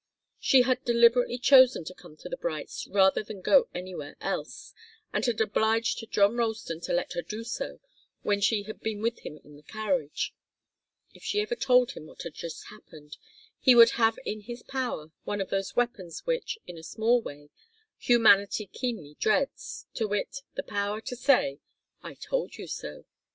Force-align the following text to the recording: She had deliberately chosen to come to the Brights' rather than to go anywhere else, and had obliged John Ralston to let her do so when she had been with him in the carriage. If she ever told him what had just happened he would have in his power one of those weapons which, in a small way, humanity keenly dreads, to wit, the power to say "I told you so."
She 0.39 0.63
had 0.63 0.83
deliberately 0.83 1.37
chosen 1.37 1.83
to 1.83 1.93
come 1.93 2.17
to 2.17 2.27
the 2.27 2.35
Brights' 2.35 2.87
rather 2.87 3.21
than 3.21 3.35
to 3.35 3.41
go 3.43 3.69
anywhere 3.71 4.15
else, 4.19 4.73
and 5.13 5.23
had 5.23 5.39
obliged 5.39 6.03
John 6.09 6.37
Ralston 6.37 6.79
to 6.81 6.91
let 6.93 7.13
her 7.13 7.21
do 7.21 7.43
so 7.43 7.79
when 8.23 8.41
she 8.41 8.63
had 8.63 8.79
been 8.79 9.03
with 9.03 9.19
him 9.19 9.37
in 9.43 9.57
the 9.57 9.61
carriage. 9.61 10.33
If 11.13 11.21
she 11.21 11.39
ever 11.39 11.53
told 11.53 11.91
him 11.91 12.07
what 12.07 12.23
had 12.23 12.33
just 12.33 12.65
happened 12.69 13.17
he 13.59 13.75
would 13.75 13.91
have 13.91 14.17
in 14.25 14.41
his 14.41 14.63
power 14.63 15.11
one 15.23 15.39
of 15.39 15.51
those 15.51 15.75
weapons 15.75 16.25
which, 16.25 16.57
in 16.65 16.79
a 16.79 16.83
small 16.83 17.21
way, 17.21 17.51
humanity 17.99 18.65
keenly 18.65 19.17
dreads, 19.19 19.85
to 19.93 20.07
wit, 20.07 20.37
the 20.55 20.63
power 20.63 20.99
to 21.01 21.15
say 21.15 21.59
"I 22.01 22.15
told 22.15 22.55
you 22.57 22.65
so." 22.65 23.05